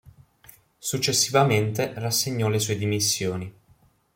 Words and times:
Successivamente, 0.79 1.93
rassegnò 1.95 2.47
le 2.49 2.57
sue 2.57 2.75
dimissioni. 2.75 3.53